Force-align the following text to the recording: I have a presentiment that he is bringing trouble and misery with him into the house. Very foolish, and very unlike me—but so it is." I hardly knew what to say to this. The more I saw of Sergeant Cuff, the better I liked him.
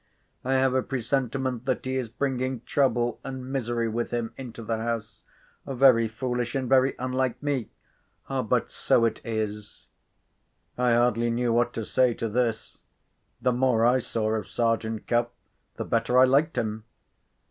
I 0.43 0.55
have 0.55 0.73
a 0.73 0.81
presentiment 0.81 1.65
that 1.65 1.85
he 1.85 1.95
is 1.95 2.09
bringing 2.09 2.61
trouble 2.61 3.19
and 3.23 3.45
misery 3.51 3.87
with 3.87 4.09
him 4.09 4.33
into 4.35 4.63
the 4.63 4.77
house. 4.77 5.21
Very 5.67 6.07
foolish, 6.07 6.55
and 6.55 6.67
very 6.67 6.95
unlike 6.97 7.43
me—but 7.43 8.71
so 8.71 9.05
it 9.05 9.21
is." 9.23 9.89
I 10.75 10.95
hardly 10.95 11.29
knew 11.29 11.53
what 11.53 11.71
to 11.73 11.85
say 11.85 12.15
to 12.15 12.27
this. 12.29 12.81
The 13.43 13.53
more 13.53 13.85
I 13.85 13.99
saw 13.99 14.31
of 14.33 14.47
Sergeant 14.47 15.05
Cuff, 15.05 15.27
the 15.75 15.85
better 15.85 16.17
I 16.17 16.23
liked 16.25 16.57
him. 16.57 16.83